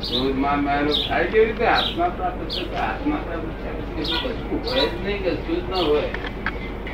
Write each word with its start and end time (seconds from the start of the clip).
ક્રોધ 0.00 0.36
માન 0.36 0.58
માયેલો 0.64 0.94
થાય 0.98 1.26
કેવી 1.26 1.46
રીતે 1.46 1.64
આત્મા 1.68 2.10
પ્રાપ્ત 2.10 2.40
થશે 2.48 2.64
આત્મા 2.80 3.20
પ્રાપ્ત 3.24 3.48
થયા 3.58 3.86
કશું 3.96 4.18
હોય 4.64 4.84
જ 4.84 4.92
નહીં 4.98 5.20
કશું 5.22 5.58
જ 5.60 5.70
ન 5.70 5.72
હોય 5.82 6.10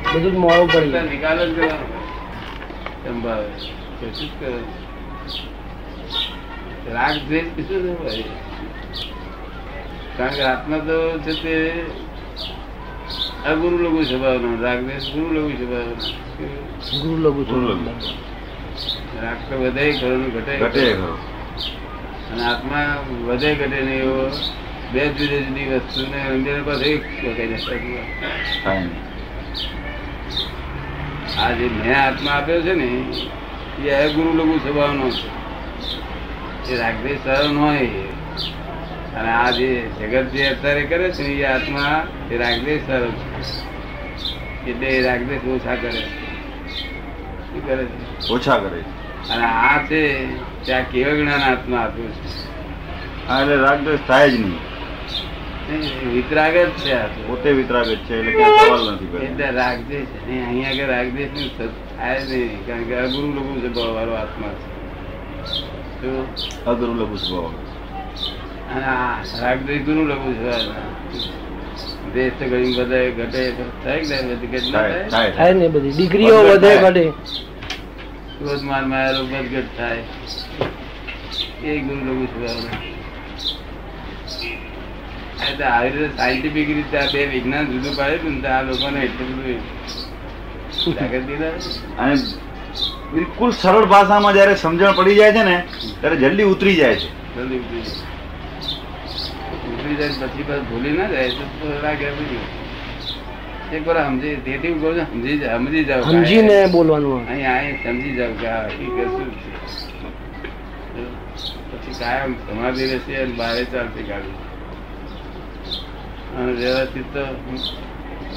બધું 0.05 0.35
મોડું 0.37 0.67
પડી 0.67 1.03
નિકાલ 1.09 1.39
જ 1.39 1.49
કરવાનો. 1.55 1.99
સંભાવે 3.03 3.49
કશું 3.99 4.13
જ 4.19 4.31
કરવાનું. 4.39 4.77
રાગ 6.93 7.15
દ્વેષ 7.27 7.49
કશું 7.57 7.81
ન 7.83 7.87
હોય 7.99 8.25
કારણ 10.17 10.35
કે 10.35 10.43
આત્મા 10.45 10.81
તો 10.87 10.97
છે 11.25 11.33
તે 11.43 11.55
અગુરુ 13.45 13.77
લઘુ 13.85 14.01
સ્વભાવનો 14.09 14.49
રાગ 14.63 14.79
દ્વેષ 14.85 15.05
ગુરુ 15.13 15.29
લઘુ 15.35 15.49
સ્વભાવનો 15.59 15.95
ગુરુ 17.01 17.17
લઘુ 17.23 17.41
ગુરુ 17.45 17.65
તો 19.21 19.55
વધે 19.57 19.91
ખરું 19.91 20.23
ઘટે 20.33 20.57
ઘટે. 20.57 20.95
અને 22.31 22.43
આત્મા 22.43 22.97
વધે 23.27 23.55
ઘટે 23.55 23.79
ને 23.81 23.95
એવો 23.95 24.31
બે 24.93 25.07
જુદી 25.07 25.41
જુદી 25.43 25.67
વસ્તુને 25.69 26.19
અંદર 26.29 26.63
પાસે 26.63 26.85
એક 26.85 27.03
વગાઈ. 27.23 27.57
આ 31.39 31.51
જે 31.51 31.65
મેં 31.69 31.95
આત્મા 32.05 32.31
આપ્યો 32.31 32.61
છે 32.61 32.73
ને 32.73 32.87
એ 33.85 33.89
અગુરુ 34.05 34.31
લઘુ 34.33 34.55
સ્વભાવનો 34.59 35.09
છે 36.63 36.73
એ 36.73 36.77
રાગદેશ 36.77 37.19
સરળ 37.23 37.51
ન 37.51 37.57
હોય 37.57 37.87
અને 39.17 39.29
આ 39.29 39.51
જે 39.51 39.69
જગત 39.99 40.31
જે 40.33 40.47
અત્યારે 40.47 40.83
કરે 40.83 41.11
છે 41.11 41.23
ને 41.23 41.33
એ 41.33 41.45
આત્મા 41.45 42.07
એ 42.31 42.37
રાગદેશ 42.37 42.81
સરળ 42.87 43.11
છે 44.63 44.71
એટલે 44.71 44.87
એ 44.87 45.01
રાગદેશ 45.01 45.45
ઓછા 45.55 45.75
કરે 45.75 45.91
છે. 45.91 46.03
શું 47.47 47.65
કરે 47.65 47.85
છે 47.85 48.33
ઓછા 48.33 48.57
કરે 48.57 48.79
છે. 48.79 48.89
અને 49.29 49.45
આ 49.45 49.77
છે 49.87 50.01
ત્યાં 50.65 50.85
કેવા 50.91 51.15
જ્ઞાન 51.15 51.43
આત્મા 51.51 51.81
આપ્યું 51.85 52.13
છે? 52.17 52.29
એટલે 53.37 53.55
રાગ 53.65 53.79
દ્વેષ 53.85 54.03
થાય 54.07 54.27
જ 54.29 54.35
નહીં. 54.39 54.59
વિતરાગ 56.13 56.55
જ 56.55 56.59
છે 56.83 56.95
પોતે 57.27 57.49
વિતરાગ 57.53 57.87
જ 57.87 57.97
છે 58.07 58.13
એટલે 58.19 58.31
ક્યાં 58.31 58.57
સવાલ 58.59 58.83
નથી 58.93 59.09
એટલે 59.27 59.45
રાગ 59.45 59.57
રાગદેશ 59.57 60.09
અહીંયા 60.27 60.69
આગળ 60.69 60.89
રાગદેશનું 60.93 61.49
થાય 61.97 62.19
જ 62.19 62.29
નહીં 62.31 62.59
કારણ 62.67 62.85
કે 62.87 62.93
અગુરુ 63.03 63.27
લઘુ 63.35 63.53
સ્વભાવ 63.61 63.93
વાળો 63.95 64.13
આત્મા 64.15 64.53
છે. 66.01 66.09
અગુરુ 66.65 66.93
લઘુ 66.93 67.17
સ્વભાવ 67.17 67.53
અને 68.71 68.81
રાગ 68.81 69.25
રાગદ્વેષ 69.43 69.81
ગુરુ 69.85 70.01
લઘુ 70.05 70.29
સ્વભાવ 70.33 70.65
દેશ 72.13 72.33
તો 72.39 72.45
ઘણી 72.45 72.75
બધા 72.77 73.09
ઘટે 73.17 73.41
થાય 75.37 75.53
ને 75.53 75.67
બધી. 75.69 75.91
ડિગ્રીઓ 75.91 76.37
વધે 76.43 76.71
ઘટે. 76.77 77.05
ક્રોધ 78.41 78.63
માર 78.63 78.83
માયા 78.85 79.23
બધગટ 79.31 79.67
થાય. 79.77 80.03
એ 81.63 81.79
ગુરુ 81.79 82.01
લઘુ 82.05 82.25
એટલે 85.47 85.65
આવી 85.65 85.89
રીતે 85.89 86.17
સાયન્ટિફિક 86.17 86.67
રીતે 86.67 86.97
આ 86.97 87.07
બે 87.13 87.25
વિજ્ઞાન 87.25 87.65
જુદું 87.65 87.93
પાડેલું 87.97 88.35
ને 88.41 88.47
આ 88.47 88.61
લોકોને 88.61 88.99
એટલું 88.99 89.29
બધું 89.37 89.61
જાગૃત 90.95 91.29
અને 91.99 92.15
બિલકુલ 93.13 93.51
સરળ 93.51 93.85
ભાષામાં 93.85 94.33
જ્યારે 94.33 94.55
સમજણ 94.55 94.93
પડી 94.95 95.15
જાય 95.15 95.33
છે 95.33 95.43
ને 95.43 95.57
ત્યારે 96.01 96.15
જલ્દી 96.15 96.43
ઉતરી 96.43 96.75
જાય 96.75 96.95
છે. 96.95 97.09
જલ્દી 97.35 97.57
ઉતરી 97.57 97.81
જાય. 97.81 97.99
ઉતરી 99.73 99.95
જાય 99.95 100.09
પછી 100.09 100.43
બસ 100.43 100.61
ભૂલી 100.71 100.91
ના 100.91 101.07
જાય 101.07 101.29
તો 101.29 101.67
લાગે 101.83 102.09
બધું. 102.11 102.60
એક 103.71 103.85
વાર 103.85 103.97
સમજી 104.05 104.37
તેથી 104.45 104.73
કહું 104.73 104.93
છું 104.95 105.05
સમજી 105.11 105.37
સમજી 105.55 105.83
જાવ 105.85 106.01
સમજીને 106.05 106.57
બોલવાનું 106.73 107.23
અહીં 107.27 107.49
અહીં 107.51 107.77
સમજી 107.83 108.13
જાવ 108.17 108.31
કે 108.39 108.47
આ 108.49 108.63
હકીકત 108.67 108.97
શું 109.09 109.29
છે. 109.33 109.49
પછી 111.71 111.95
કાયમ 111.99 112.31
સમાધિ 112.41 112.83
રહેશે 112.91 113.13
અને 113.17 113.33
બારે 113.33 113.63
ચાલતી 113.71 114.05
ગાડી. 114.09 114.37
અને 116.37 116.51
વ્યવસ્થિત 116.53 117.07
તો 117.13 117.23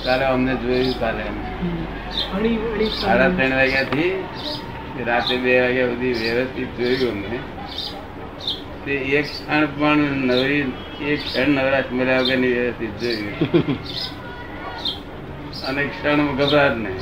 કાલે 0.05 0.25
અમને 0.27 0.53
જોયું 0.63 0.95
કાલે 1.01 1.25
સાડા 2.95 3.31
ત્રણ 3.31 3.55
વાગ્યાથી 3.59 4.13
રાતે 5.07 5.35
બે 5.45 5.53
વાગ્યા 5.61 5.91
સુધી 5.91 6.15
વ્યવસ્થિત 6.23 6.71
જોયું 6.79 7.17
અમને. 7.17 7.39
તે 8.85 8.93
એક 9.19 9.27
ક્ષણ 9.29 9.65
પણ 9.75 10.01
નવરી 10.29 10.65
એક 11.09 11.21
ક્ષણ 11.23 11.51
નવરાશ 11.57 11.91
મળ્યા 11.93 12.23
વગરની 12.23 12.53
વ્યવસ્થિત 12.57 12.95
જોયું. 13.01 13.35
અને 15.69 15.85
ક્ષણ 15.85 16.27
ગભરાટ 16.37 16.77
નહીં. 16.77 16.99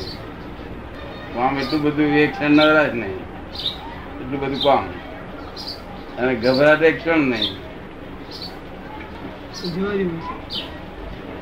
કામ 1.35 1.59
એટલું 1.59 1.83
બધું 1.83 2.05
એક 2.05 2.33
ક્ષણ 2.33 2.51
નવરાશ 2.51 2.93
નહીં. 2.93 3.19
એટલું 4.21 4.41
બધું 4.41 4.63
કામ. 4.63 4.85
અને 6.19 6.35
ગભરાટ 6.35 6.83
એક 6.83 6.99
ક્ષણ 6.99 7.19
નહીં. 7.19 7.53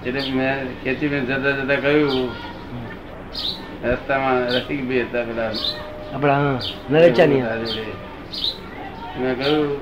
એટલે 0.07 0.33
મેં 0.33 0.83
ખેતી 0.83 1.09
મેં 1.09 1.27
જતા 1.27 1.51
જતા 1.51 1.77
કહ્યું 1.77 2.31
રસ્તામાં 3.85 4.39
રસિકભાઈ 4.47 5.03
હતા 5.03 5.23
પેલા. 5.23 5.51
આપણા 6.15 6.59
નરેચાની. 6.91 7.43
મેં 9.21 9.39
કહ્યું 9.39 9.79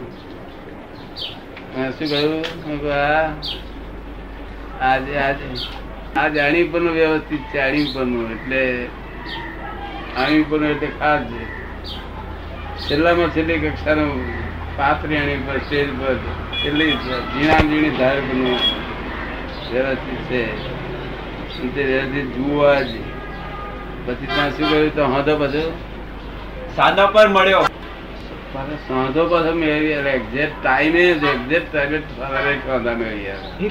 મેં 1.77 1.91
શું 1.91 2.09
કહ્યું? 2.11 2.95
આજે 4.81 5.19
આજે. 5.19 5.49
આ 6.19 6.29
જાણી 6.29 6.65
પણ 6.65 6.91
વ્યવસ્થિત 6.91 7.41
છે 7.53 7.59
આણી 7.59 7.85
પણ 7.95 8.33
એટલે 8.33 8.63
આણી 10.17 10.43
પણ 10.43 10.65
એટલે 10.65 10.89
ખાસ 11.01 11.23
છે. 11.23 11.45
છેલ્લામાં 12.79 13.31
છેલ્લી 13.31 13.59
કક્ષાનો 13.59 14.07
પાત્રી 14.77 15.17
આણી 15.17 15.37
પર 15.37 15.59
સ્ટેજ 15.59 15.89
પર 16.01 16.17
છેલ્લી 16.63 16.93
ઝીણા 16.93 17.59
ઝીણી 17.59 17.91
ધાર 17.91 18.21
પણ 18.21 18.45
વ્યવસ્થિત 19.73 20.21
છે. 20.31 20.43
તે 21.75 21.83
વ્યવસ્થિત 21.83 22.37
જુઓ 22.37 22.75
જ. 22.75 22.93
પછી 24.07 24.27
ત્યાં 24.27 24.51
શું 24.51 24.71
કર્યું? 24.71 24.95
તો 24.95 25.03
હા 25.05 25.23
પાછો. 25.23 25.65
સાદો 26.77 27.07
પર 27.07 27.29
મળ્યો. 27.29 27.65
સાંધો 28.89 29.27
પાછો 29.27 29.53
મેળવી 29.55 29.93
એક્ઝેક્ટ 30.13 30.63
ટાઈમે 30.63 31.01
એક્ઝેક્ટ 31.01 31.73
ટાઈમે 31.73 31.99
સાંધા 31.99 32.95
મેળવી 32.95 33.31
આવે 33.31 33.71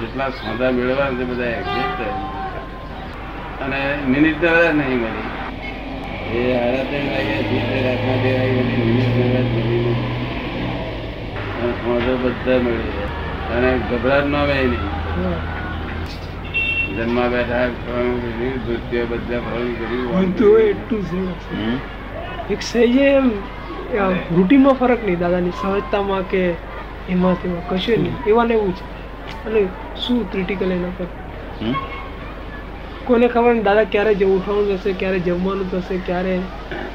જેટલા 0.00 0.30
સોદા 0.30 0.70
મેળવવા 0.70 1.10
છે 1.10 1.24
બધા 1.24 1.44
એક્ઝેક્ટ 1.44 2.00
અને 3.62 3.80
મિનિટ 4.08 4.40
તો 4.40 4.46
નહીં 4.46 4.98
મળી. 4.98 5.28
એ 6.36 6.54
આરાધન 6.54 7.04
વાગ્યા 7.10 7.42
થી 7.42 7.60
રાતના 7.86 8.16
બે 8.22 8.30
વાગ્યા 8.38 8.62
સુધી 8.62 8.84
મિનિટ 8.86 9.16
નવરા 9.16 9.44
મળી 9.44 9.94
અને 11.62 11.72
સોદો 11.72 12.12
બધા 12.16 12.58
મળી 12.58 12.92
જાય. 12.96 13.08
અને 13.56 13.70
ગભરાટ 13.90 14.26
ન 14.26 14.36
આવે 14.36 14.54
નહીં. 14.54 14.94
જન્મા 16.96 17.28
બેઠા 17.28 17.66
ખાવાનું 17.68 18.18
કર્યું 18.22 18.56
નૃત્ય 18.68 19.04
બધા 19.04 19.40
ફરવાનું 19.40 19.76
કર્યું 19.78 21.02
છે. 21.02 21.22
એક 22.52 22.62
સહી 22.62 22.98
એમ 22.98 23.30
રૂટીનમાં 23.86 24.76
ફરક 24.76 25.00
નહીં 25.04 25.20
દાદાની 25.20 25.52
સહજતામાં 25.52 26.24
કે 26.24 26.40
એમાં 27.08 27.36
તેમાં 27.36 27.62
કશું 27.70 28.00
નહીં 28.00 28.16
એવા 28.26 28.44
ને 28.44 28.54
એવું 28.54 28.72
છે 28.72 28.84
અને 29.46 29.60
શું 29.96 30.24
ક્રિટિકલ 30.30 30.70
એના 30.70 30.92
પર? 30.98 31.06
હમ? 31.60 31.74
કોને 33.06 33.28
ખબર 33.28 33.52
નહીં 33.52 33.64
દાદા 33.64 33.84
ક્યારે 33.86 34.14
જે 34.14 34.26
ઉઠવાનું 34.26 34.66
થશે 34.72 34.92
ક્યારે 34.94 35.20
જમવાનું 35.20 35.68
થશે 35.70 35.96
ક્યારે? 36.06 36.34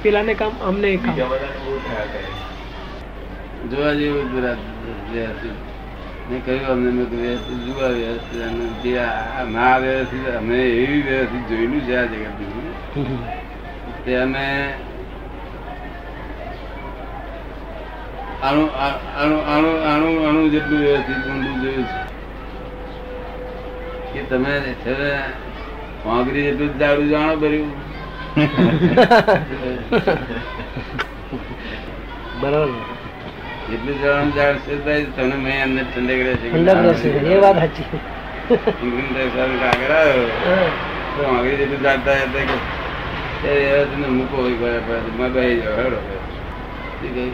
પેલાને 0.04 0.36
કામ 0.36 0.54
અમને 0.62 0.88
એ 0.88 0.98
કામ. 0.98 1.16
જોવા 3.72 3.94
જેવું 3.94 4.28
મેં 6.30 6.42
કહ્યું 6.46 6.66
અમને 6.72 6.92
મેં 6.92 7.08
કહ્યું 7.08 7.24
વ્યવસ્થિત 7.24 7.60
જોવા 7.66 7.92
વ્યવસ્થિત 7.92 8.42
અને 8.42 8.66
જે 8.84 9.00
આ 9.00 9.44
ના 9.50 9.76
વ્યવસ્થિત 9.80 10.26
અમે 10.36 10.58
એવી 10.76 11.02
વ્યવસ્થિત 11.02 11.44
જોયેલું 11.50 11.82
છે 11.82 11.98
આ 11.98 12.06
જગતનું. 12.06 12.68
તે 14.06 14.12
અમે 14.18 14.46
આણું 18.48 18.70
અણુ 19.94 20.12
અણુ 20.30 20.42
જેટલું 20.54 20.80
વ્યવસ્થિત 20.86 21.22
ઊંડું 21.30 21.56
જોયું 21.64 21.88
છે. 21.92 22.00
કે 24.14 24.22
તમે 24.30 24.54
છે 24.84 24.94
ને 25.00 25.12
વાંગરી 26.06 26.44
જેટલું 26.48 26.72
દારૂ 26.82 27.08
જાણો 27.12 27.34
ભર્યું 27.42 27.72
બરાબર. 32.42 32.80
એટલું 33.74 33.96
જવાનું 34.02 34.32
જાણશે 34.38 34.74
તમને 35.16 35.36
મેં 35.46 35.58
અંદર 35.66 35.86
ઠંડક 35.94 36.22
રહેશે 36.28 36.48
ઠંડક 36.52 36.80
રહેશે 36.86 37.10
એ 37.36 37.38
વાત 37.46 37.58
સાચી. 37.62 38.00
કાગળ 39.62 39.94
આવ્યો 40.00 40.26
તો 41.16 41.22
આગળ 41.36 41.56
જેટલું 41.62 41.82
જાણતા 41.86 42.18
હતા 42.24 42.46
કે 43.44 44.08
મૂકો 44.18 44.36
હોય 44.44 44.56
પછી 44.88 45.16
માં 45.20 45.32
હેડો. 45.78 46.00
છે? 47.02 47.26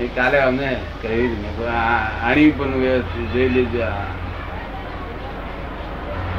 એ 0.00 0.02
કાલે 0.16 0.38
અમને 0.40 0.78
કહ્યું 1.02 1.30
જ 1.30 1.32
મેં 1.42 1.52
કહ્યું, 1.56 1.74
આની 2.24 2.50
ઉપરનું 2.50 2.80
વ્યવસ્થિત 2.80 3.32
જોઈ 3.32 3.48
લેજો 3.48 3.86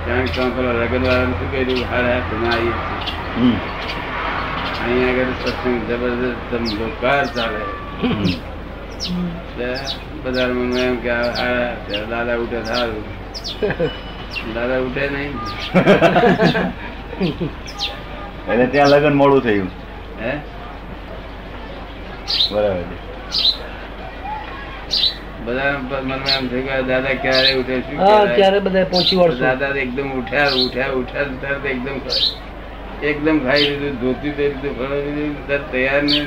કારણ 0.05 0.25
કે 0.25 0.31
પેલો 0.55 0.69
લગ્ન 0.73 1.03
વાળાને 1.03 1.33
શું 1.39 1.49
કર્યું? 1.51 1.83
હાર 1.91 2.03
હાર 2.05 2.21
તમે 2.29 2.47
આવીએ 2.47 2.73
અહીંયા 4.81 5.11
આગળ 5.11 5.33
સત્સંગ 5.41 5.79
જબરદસ્ત 5.87 6.37
ધમધોકાર 6.51 7.25
ચાલે. 7.35 7.61
બજારમાં 10.23 10.67
મને 10.67 10.81
એમ 10.81 10.97
કે 10.97 11.13
દાદા 12.11 12.37
ઉઠે 12.43 12.59
સારું. 12.63 13.03
દાદા 14.55 14.79
ઉઠે 14.79 15.09
નહીં. 15.09 15.33
એટલે 18.49 18.67
ત્યાં 18.67 18.89
લગ્ન 18.89 19.13
મોડું 19.13 19.41
થયું. 19.41 19.69
હે? 20.21 20.31
બરાબર 22.27 22.83
બધા 25.45 25.77
મનમાં 26.01 26.33
એમ 26.39 26.47
થયું 26.47 26.65
કે 26.67 26.81
દાદા 26.83 27.13
ક્યારે 27.13 27.53
ઉઠે 27.53 27.81
શું 27.81 27.99
હા 27.99 28.59
બધા 28.59 28.83
પહોંચી 28.83 29.15
વળશું? 29.15 29.39
દાદા 29.39 29.67
એકદમ 29.67 30.11
ઉઠ્યા 30.11 30.51
ઉઠ્યા 30.65 30.91
ઉઠ્યા 30.91 31.23
તરત 31.41 31.65
એકદમ 31.65 31.97
ખાઈ- 31.99 32.35
એકદમ 33.03 33.39
ખાઈ 33.39 33.61
લીધું 33.61 33.95
ધોતી 33.99 34.29
પહેરી 34.29 34.53
લીધું 34.53 34.77
ફળો 34.77 34.95
લીધું 34.95 35.35
તરત 35.47 35.71
તૈયાર 35.71 36.03
ને 36.03 36.19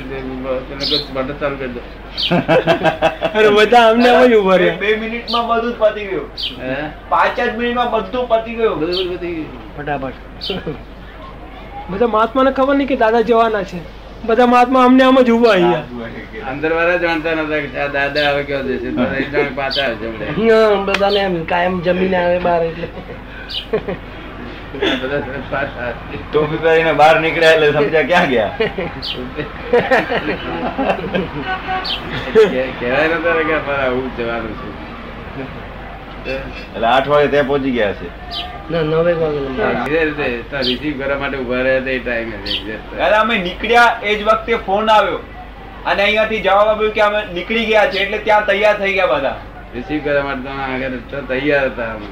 બટર 1.13 1.33
ચાલુ 1.33 1.55
કરી 1.55 1.67
દો. 1.67 1.81
અરે 3.37 3.49
બધા 3.49 3.89
અમને 3.91 4.09
આમ 4.09 4.33
ઊભા 4.33 4.57
રહ્યા. 4.57 4.75
બે 4.75 4.95
મિનિટમાં 4.95 5.47
બધું 5.47 5.71
જ 5.71 5.75
પતી 5.79 6.05
ગયું. 6.05 6.29
હે? 6.61 6.75
પાંચ 7.09 7.39
જ 7.39 7.57
મિનિટમાં 7.57 7.91
બધું 7.91 8.27
પતી 8.27 8.55
ગયું. 8.55 8.79
બધું 8.79 8.95
બધું 8.95 9.17
પતી 9.17 9.33
ગયું. 9.33 9.47
ફટાફટ. 9.77 10.13
બધા 11.89 12.07
મહાત્માને 12.07 12.51
ખબર 12.51 12.75
નહીં 12.75 12.87
કે 12.87 12.95
દાદા 12.95 13.21
જવાના 13.21 13.63
છે. 13.63 13.79
બધા 14.25 14.47
મહાત્મા 14.47 14.85
અમને 14.85 15.03
આમ 15.03 15.19
જ 15.19 15.31
ઊભા 15.31 15.53
અહીંયા. 15.53 15.85
અંદર 16.51 16.73
વાળા 16.73 16.97
જાણતા 16.97 17.35
નતા 17.35 17.61
કે 17.63 17.79
આ 17.79 17.87
દાદા 17.87 18.31
હવે 18.31 18.43
કેવો 18.43 18.63
જશે 18.63 18.91
જાણે 19.31 19.49
પાછા 19.55 19.85
આવશે 19.85 20.07
બધાને 20.87 21.19
એમ 21.19 21.45
કાયમ 21.45 21.81
જમીને 21.81 22.17
આવે 22.17 22.39
બહાર 22.39 22.63
એટલે. 22.63 22.87
ટોપી 26.23 26.57
પહેરીને 26.57 26.93
બહાર 26.93 27.21
નીકળ્યા 27.21 27.53
એટલે 27.55 27.73
સમજ્યા 27.73 28.03
ક્યાં 28.03 28.29
ગયા? 28.29 28.51
કહેવાય 32.79 33.17
નતા 33.17 33.41
કે 33.41 33.53
આવું 33.75 34.11
જવાનું 34.17 34.55
છે. 34.55 34.67
એટલે 36.25 36.87
આઠ 36.87 37.07
વાગે 37.07 37.27
ત્યાં 37.27 37.47
પહોંચી 37.47 37.71
ગયા 37.71 37.93
છે 37.93 38.07
ના 38.69 38.81
નવે 38.83 39.13
વાગે 39.13 39.39
હા, 39.57 39.73
બીજા 39.83 40.03
રીતે 40.05 40.27
તો 40.49 40.57
રિસીવ 40.59 40.93
કરવા 40.99 41.19
માટે 41.19 41.37
ઊભા 41.37 41.61
રહ્યા 41.63 41.81
હતા 41.81 41.93
એ 41.93 41.99
ટાઈમે 41.99 42.35
જ 42.37 42.49
exact. 42.49 42.97
દાદા 42.97 43.21
અમે 43.21 43.37
નીકળ્યા 43.39 43.91
એ 44.03 44.15
જ 44.15 44.23
વખતે 44.23 44.57
ફોન 44.65 44.89
આવ્યો 44.89 45.19
અને 45.85 46.01
અહીંયાથી 46.03 46.41
જવાબ 46.41 46.67
આપ્યો 46.69 46.91
કે 46.91 47.01
અમે 47.03 47.19
નીકળી 47.33 47.65
ગયા 47.65 47.87
છે 47.91 47.99
એટલે 48.03 48.19
ત્યાં 48.19 48.45
તૈયાર 48.45 48.77
થઈ 48.77 48.93
ગયા 48.93 49.13
બધા 49.13 49.37
રિસીવ 49.75 50.03
કરવા 50.03 50.23
માટે 50.23 50.43
તો 50.45 50.51
આગળ 50.63 51.27
તૈયાર 51.27 51.69
હતા 51.69 51.91
અમે. 51.93 52.07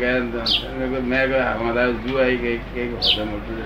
ગયા 0.00 1.00
મેં 1.02 1.34
અમારા 1.42 1.86
જુ 2.04 2.18
આવી 2.18 2.38
ગઈ 2.38 2.58
કંઈક 2.66 2.90
મોટું. 3.30 3.58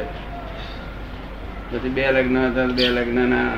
પછી 1.70 1.90
બે 1.90 2.02
લગ્ન 2.12 2.36
હતા 2.46 2.66
બે 2.76 2.84
લગ્નના 2.88 3.52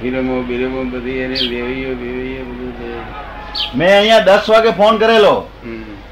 ફિલ્મો 0.00 0.42
બિલ્મો 0.42 0.80
બધી 0.92 1.20
એની 1.20 1.48
દેવીઓ 1.50 1.92
બેવીઓ 1.96 2.42
બધું. 2.50 3.04
મેં 3.78 3.90
અહીંયા 3.98 4.26
દસ 4.28 4.44
વાગે 4.52 4.70
ફોન 4.80 4.94
કરેલો. 5.02 5.34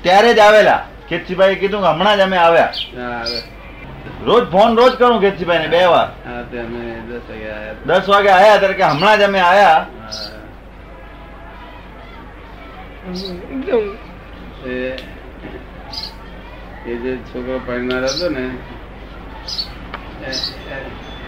ત્યારે 0.02 0.30
જ 0.34 0.40
આવેલા. 0.46 0.82
કેતસીભાઈ 1.08 1.60
કીધું 1.62 1.82
કે 1.84 1.88
હમણાં 1.92 2.16
જ 2.18 2.20
અમે 2.26 2.36
આવ્યા. 2.46 2.72
રોજ 4.28 4.44
ફોન 4.52 4.70
રોજ 4.80 4.92
કરું 5.00 5.20
કેતસીભાઈ 5.24 5.62
ને 5.64 5.68
બે 5.76 5.80
વાર. 5.92 6.08
હા, 6.26 6.42
તે 6.50 6.56
અમે 6.66 6.80
દસ 7.86 8.04
વાગે 8.12 8.30
આવ્યા 8.30 8.36
આયા 8.40 8.58
ત્યારે 8.60 8.76
કે 8.80 8.84
હમણાં 8.92 9.16
જ 9.20 9.22
અમે 9.30 9.40
આયા. 9.40 9.80
એકદમ 13.54 13.84
એ 16.90 16.92
જે 17.02 17.12
છોકરો 17.28 17.56
પરણનાર 17.66 18.04
હતો 18.10 18.26
ને 18.34 18.44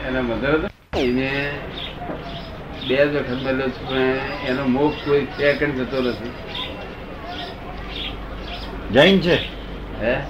એના 0.06 0.22
મધર 0.28 0.52
હતો 0.56 0.68
એને 1.00 1.30
બે 2.88 2.96
જ 2.96 3.16
વખત 3.16 3.42
મળ્યો 3.42 3.68
છું 3.68 3.88
પણ 3.88 3.98
એનો 4.48 4.66
મોક્ષ 4.66 5.04
કોઈ 5.04 5.24
સેકન્ડ 5.24 5.74
જતો 5.74 6.02
નથી. 6.02 6.30
જૈન 8.94 9.20
છે? 9.20 9.34
હે? 10.04 10.20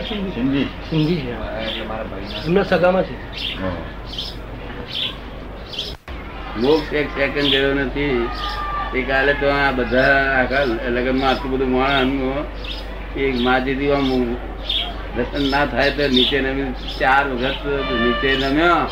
સિંધી. 0.00 0.64
સિંધી. 0.64 1.16
છે. 1.16 1.86
મારા 1.88 2.04
ભાઈના. 2.04 2.44
એમના 2.46 2.62
સગામાં 2.62 3.02
છે. 3.02 3.14
મોક્ષ 6.60 6.92
એક 6.92 7.08
સેકન્ડ 7.08 7.50
ગયો 7.50 7.74
નથી. 7.74 8.28
તે 8.92 9.02
કાલે 9.02 9.32
તો 9.32 9.48
આ 9.48 9.70
બધા 9.70 10.36
આખા 10.42 10.64
લગ્નમાં 10.64 11.30
આટલું 11.30 11.50
બધું 11.52 11.70
માણસ 11.70 12.46
એક 13.16 13.40
માજીથી 13.40 13.92
આમ 13.92 14.34
દર્શન 15.16 15.50
ના 15.50 15.66
થાય 15.66 15.90
તો 15.90 16.08
નીચે 16.08 16.40
નમી 16.40 16.72
ચાર 17.00 17.28
વખત 17.28 17.66
નીચે 17.92 18.36
નમ્યો. 18.36 18.88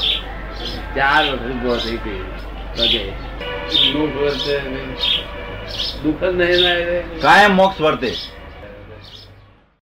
ચાર 0.96 1.31
વખત 1.31 1.43
ઊભો 1.43 1.76
થઈ 1.76 1.96
ગઈ 1.96 2.20
કાયમ 7.23 7.55
મોક્ષ 7.55 7.81
વર્તે. 7.81 8.38